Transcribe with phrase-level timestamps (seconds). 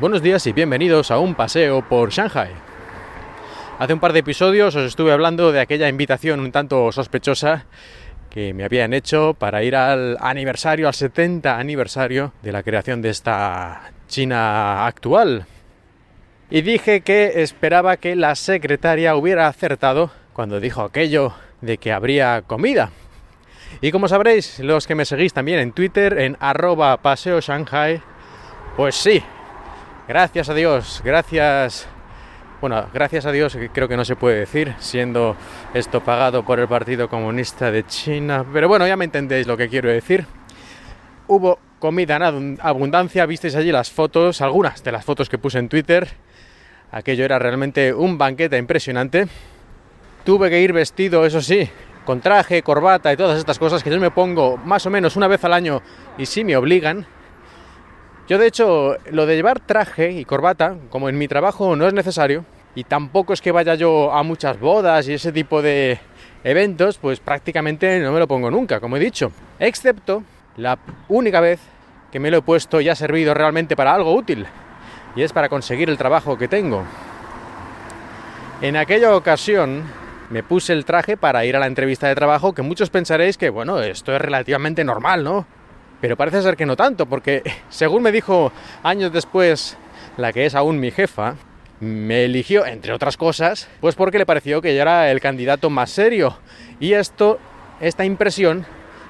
[0.00, 2.52] Buenos días y bienvenidos a un paseo por Shanghai.
[3.80, 7.66] Hace un par de episodios os estuve hablando de aquella invitación un tanto sospechosa
[8.30, 13.08] que me habían hecho para ir al aniversario, al 70 aniversario de la creación de
[13.08, 15.46] esta China actual.
[16.48, 22.42] Y dije que esperaba que la secretaria hubiera acertado cuando dijo aquello de que habría
[22.42, 22.92] comida.
[23.80, 28.00] Y como sabréis, los que me seguís también en Twitter, en arroba paseo Shanghai,
[28.76, 29.24] pues sí,
[30.08, 31.86] gracias a Dios, gracias...
[32.60, 35.36] Bueno, gracias a Dios creo que no se puede decir, siendo
[35.74, 38.44] esto pagado por el Partido Comunista de China.
[38.52, 40.26] Pero bueno, ya me entendéis lo que quiero decir.
[41.28, 45.68] Hubo comida en abundancia, visteis allí las fotos, algunas de las fotos que puse en
[45.68, 46.08] Twitter.
[46.90, 49.28] Aquello era realmente un banquete impresionante.
[50.24, 51.70] Tuve que ir vestido, eso sí,
[52.04, 55.28] con traje, corbata y todas estas cosas que yo me pongo más o menos una
[55.28, 55.80] vez al año
[56.18, 57.06] y sí me obligan.
[58.28, 61.94] Yo de hecho lo de llevar traje y corbata, como en mi trabajo no es
[61.94, 65.98] necesario, y tampoco es que vaya yo a muchas bodas y ese tipo de
[66.44, 69.32] eventos, pues prácticamente no me lo pongo nunca, como he dicho.
[69.58, 70.22] Excepto
[70.58, 70.78] la
[71.08, 71.58] única vez
[72.12, 74.46] que me lo he puesto y ha servido realmente para algo útil,
[75.16, 76.84] y es para conseguir el trabajo que tengo.
[78.60, 79.84] En aquella ocasión
[80.28, 83.48] me puse el traje para ir a la entrevista de trabajo, que muchos pensaréis que,
[83.48, 85.46] bueno, esto es relativamente normal, ¿no?
[86.00, 88.52] Pero parece ser que no tanto, porque según me dijo
[88.82, 89.76] años después
[90.16, 91.36] la que es aún mi jefa,
[91.80, 95.90] me eligió, entre otras cosas, pues porque le pareció que yo era el candidato más
[95.90, 96.38] serio.
[96.80, 97.38] Y esto,
[97.80, 98.66] esta impresión,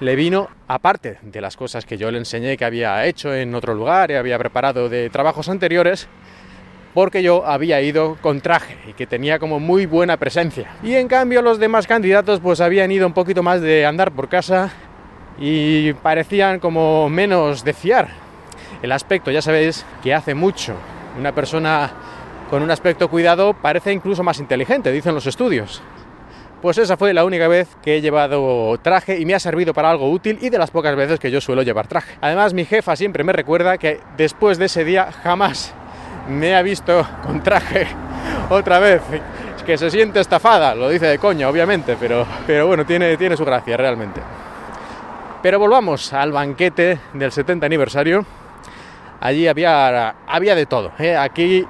[0.00, 3.74] le vino aparte de las cosas que yo le enseñé que había hecho en otro
[3.74, 6.08] lugar y había preparado de trabajos anteriores,
[6.94, 10.70] porque yo había ido con traje y que tenía como muy buena presencia.
[10.82, 14.28] Y en cambio los demás candidatos pues habían ido un poquito más de andar por
[14.28, 14.72] casa
[15.38, 18.08] y parecían como menos de fiar.
[18.82, 20.74] El aspecto, ya sabéis, que hace mucho.
[21.18, 21.90] Una persona
[22.50, 25.82] con un aspecto cuidado parece incluso más inteligente, dicen los estudios.
[26.60, 29.90] Pues esa fue la única vez que he llevado traje y me ha servido para
[29.90, 32.14] algo útil y de las pocas veces que yo suelo llevar traje.
[32.20, 35.74] Además, mi jefa siempre me recuerda que después de ese día jamás
[36.28, 37.86] me ha visto con traje
[38.50, 39.02] otra vez.
[39.66, 43.44] Que se siente estafada, lo dice de coña, obviamente, pero, pero bueno, tiene, tiene su
[43.44, 44.20] gracia realmente.
[45.42, 48.24] Pero volvamos al banquete del 70 aniversario.
[49.20, 50.92] Allí había, había de todo.
[51.00, 51.16] ¿eh?
[51.16, 51.66] Aquí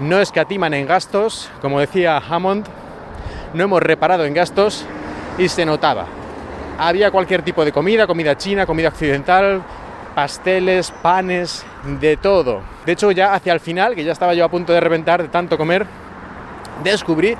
[0.00, 2.66] no escatiman en gastos, como decía Hammond,
[3.54, 4.84] no hemos reparado en gastos
[5.38, 6.04] y se notaba.
[6.78, 9.62] Había cualquier tipo de comida, comida china, comida occidental,
[10.14, 11.64] pasteles, panes,
[12.00, 12.60] de todo.
[12.84, 15.28] De hecho, ya hacia el final, que ya estaba yo a punto de reventar de
[15.28, 15.86] tanto comer,
[16.82, 17.34] descubrí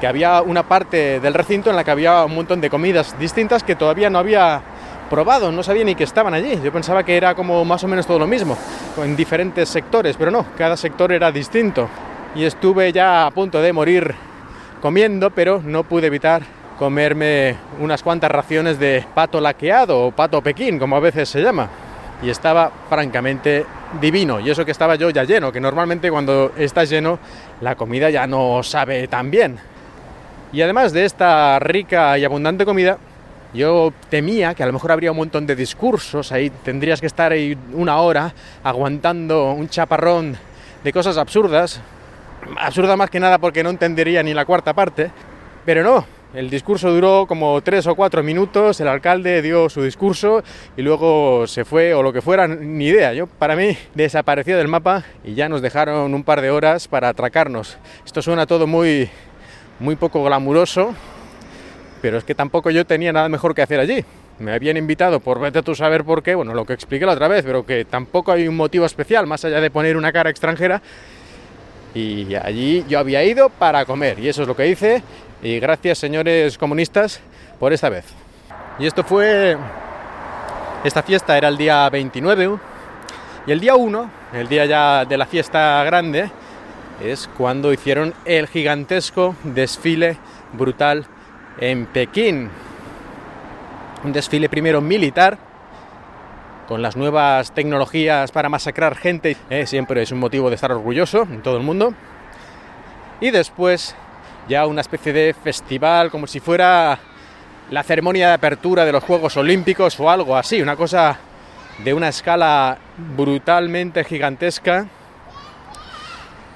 [0.00, 3.62] que había una parte del recinto en la que había un montón de comidas distintas
[3.62, 4.62] que todavía no había
[5.08, 6.60] probado, no sabía ni que estaban allí.
[6.62, 8.56] Yo pensaba que era como más o menos todo lo mismo,
[9.02, 11.88] en diferentes sectores, pero no, cada sector era distinto.
[12.34, 14.14] Y estuve ya a punto de morir
[14.80, 16.42] comiendo, pero no pude evitar
[16.78, 21.68] comerme unas cuantas raciones de pato laqueado o pato pequín, como a veces se llama.
[22.22, 23.64] Y estaba francamente
[24.00, 24.40] divino.
[24.40, 27.18] Y eso que estaba yo ya lleno, que normalmente cuando estás lleno
[27.60, 29.58] la comida ya no sabe tan bien.
[30.52, 32.98] Y además de esta rica y abundante comida,
[33.54, 37.32] yo temía que a lo mejor habría un montón de discursos, ahí tendrías que estar
[37.32, 40.36] ahí una hora aguantando un chaparrón
[40.84, 41.80] de cosas absurdas,
[42.58, 45.10] absurda más que nada porque no entendería ni la cuarta parte,
[45.64, 50.42] pero no, el discurso duró como tres o cuatro minutos, el alcalde dio su discurso
[50.76, 53.14] y luego se fue o lo que fuera, ni idea.
[53.14, 57.08] Yo para mí desapareció del mapa y ya nos dejaron un par de horas para
[57.08, 57.78] atracarnos.
[58.04, 59.08] Esto suena todo muy
[59.78, 60.94] muy poco glamuroso,
[62.06, 64.04] pero es que tampoco yo tenía nada mejor que hacer allí.
[64.38, 67.26] Me habían invitado por vete tú saber por qué, bueno, lo que expliqué la otra
[67.26, 70.80] vez, pero que tampoco hay un motivo especial más allá de poner una cara extranjera.
[71.96, 75.02] Y allí yo había ido para comer, y eso es lo que hice.
[75.42, 77.18] Y gracias, señores comunistas,
[77.58, 78.04] por esta vez.
[78.78, 79.56] Y esto fue.
[80.84, 82.56] Esta fiesta era el día 29,
[83.48, 86.30] y el día 1, el día ya de la fiesta grande,
[87.04, 90.18] es cuando hicieron el gigantesco desfile
[90.52, 91.04] brutal
[91.58, 92.50] en Pekín.
[94.04, 95.38] Un desfile primero militar,
[96.68, 101.22] con las nuevas tecnologías para masacrar gente, eh, siempre es un motivo de estar orgulloso
[101.22, 101.94] en todo el mundo.
[103.20, 103.94] Y después
[104.48, 106.98] ya una especie de festival, como si fuera
[107.70, 111.18] la ceremonia de apertura de los Juegos Olímpicos o algo así, una cosa
[111.82, 112.78] de una escala
[113.16, 114.86] brutalmente gigantesca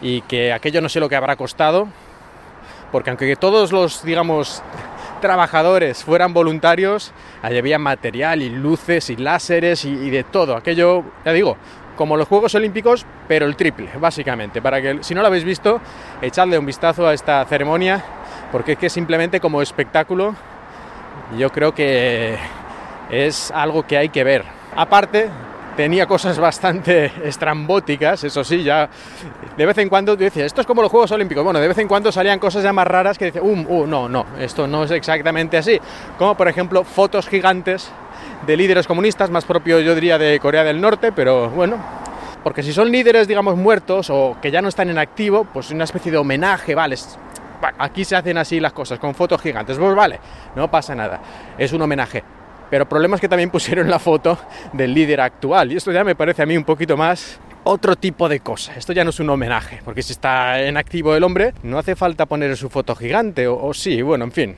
[0.00, 1.88] y que aquello no sé lo que habrá costado,
[2.94, 4.62] porque aunque todos los, digamos,
[5.20, 7.10] trabajadores fueran voluntarios,
[7.42, 10.54] allí había material y luces y láseres y, de todo.
[10.54, 11.56] Aquello, ya digo,
[11.96, 14.62] como los Juegos Olímpicos, pero el triple, básicamente.
[14.62, 15.80] Para que si no lo habéis visto,
[16.22, 18.00] echadle un vistazo a esta ceremonia,
[18.52, 20.36] porque es que simplemente como espectáculo,
[21.36, 22.38] yo creo que
[23.10, 24.44] es algo que hay que ver.
[24.76, 25.30] Aparte,
[25.76, 28.88] tenía cosas bastante estrambóticas, eso sí, ya
[29.56, 31.88] de vez en cuando decía, esto es como los Juegos Olímpicos, bueno, de vez en
[31.88, 34.90] cuando salían cosas ya más raras que decía, um, uh, no, no, esto no es
[34.90, 35.80] exactamente así,
[36.18, 37.90] como por ejemplo fotos gigantes
[38.46, 41.78] de líderes comunistas, más propio yo diría de Corea del Norte, pero bueno,
[42.42, 45.84] porque si son líderes, digamos, muertos o que ya no están en activo, pues una
[45.84, 46.96] especie de homenaje, vale,
[47.78, 50.20] aquí se hacen así las cosas, con fotos gigantes, pues vale,
[50.54, 51.20] no pasa nada,
[51.58, 52.22] es un homenaje.
[52.74, 54.36] Pero el problema es que también pusieron la foto
[54.72, 58.28] del líder actual y esto ya me parece a mí un poquito más otro tipo
[58.28, 58.74] de cosa.
[58.74, 61.94] Esto ya no es un homenaje, porque si está en activo el hombre, no hace
[61.94, 64.56] falta poner su foto gigante, o, o sí, bueno, en fin.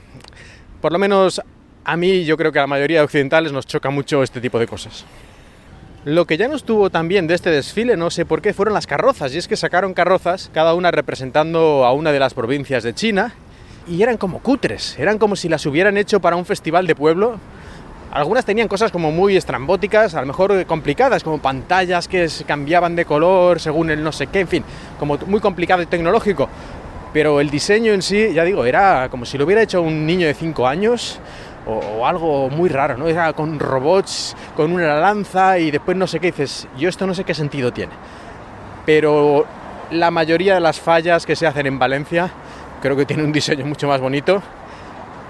[0.80, 1.42] Por lo menos
[1.84, 4.58] a mí yo creo que a la mayoría de occidentales nos choca mucho este tipo
[4.58, 5.04] de cosas.
[6.06, 8.72] Lo que ya no estuvo tan bien de este desfile, no sé por qué, fueron
[8.72, 9.34] las carrozas.
[9.34, 13.34] Y es que sacaron carrozas, cada una representando a una de las provincias de China,
[13.86, 17.38] y eran como cutres, eran como si las hubieran hecho para un festival de pueblo.
[18.16, 23.04] Algunas tenían cosas como muy estrambóticas, a lo mejor complicadas, como pantallas que cambiaban de
[23.04, 24.64] color según el no sé qué, en fin,
[24.98, 26.48] como muy complicado y tecnológico.
[27.12, 30.26] Pero el diseño en sí, ya digo, era como si lo hubiera hecho un niño
[30.26, 31.20] de 5 años,
[31.66, 33.06] o, algo muy raro, ¿no?
[33.06, 37.12] Era con robots, con una lanza y después no sé qué dices, yo esto no
[37.12, 37.92] sé qué sentido tiene.
[38.86, 39.44] Pero
[39.90, 42.30] la mayoría de las fallas que se hacen en Valencia
[42.80, 44.42] creo que tiene un diseño mucho más bonito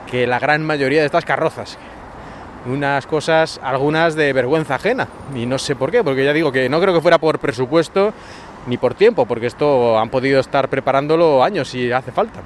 [0.09, 1.79] que la gran mayoría de estas carrozas.
[2.67, 5.09] Unas cosas, algunas de vergüenza ajena.
[5.35, 8.13] Y no sé por qué, porque ya digo que no creo que fuera por presupuesto
[8.67, 12.41] ni por tiempo, porque esto han podido estar preparándolo años y hace falta.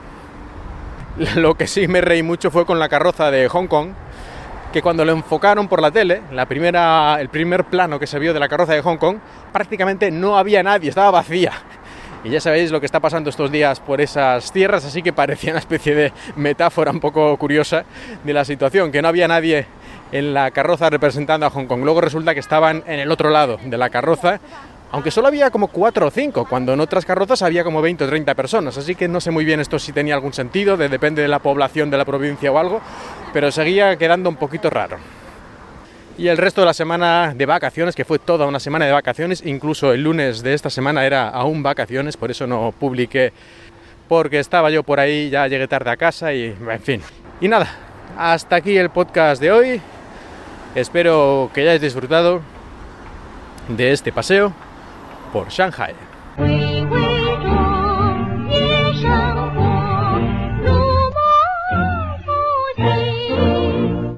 [1.37, 3.91] Lo que sí me reí mucho fue con la carroza de Hong Kong,
[4.73, 8.33] que cuando lo enfocaron por la tele, la primera, el primer plano que se vio
[8.33, 9.19] de la carroza de Hong Kong,
[9.53, 11.53] prácticamente no había nadie, estaba vacía.
[12.23, 15.53] Y ya sabéis lo que está pasando estos días por esas tierras, así que parecía
[15.53, 17.85] una especie de metáfora un poco curiosa
[18.23, 19.67] de la situación, que no había nadie
[20.13, 21.83] en la carroza representando a Hong Kong.
[21.83, 24.41] Luego resulta que estaban en el otro lado de la carroza
[24.93, 28.09] aunque solo había como 4 o 5, cuando en otras carrozas había como 20 o
[28.09, 31.29] 30 personas, así que no sé muy bien esto si tenía algún sentido, depende de
[31.29, 32.81] la población de la provincia o algo,
[33.33, 34.97] pero seguía quedando un poquito raro.
[36.19, 39.43] Y el resto de la semana de vacaciones, que fue toda una semana de vacaciones,
[39.47, 43.33] incluso el lunes de esta semana era aún vacaciones, por eso no publiqué,
[44.09, 47.01] porque estaba yo por ahí, ya llegué tarde a casa y en fin.
[47.41, 47.69] Y nada,
[48.19, 49.81] hasta aquí el podcast de hoy.
[50.75, 52.43] Espero que hayáis disfrutado
[53.69, 54.53] de este paseo
[55.33, 55.95] por Shanghai.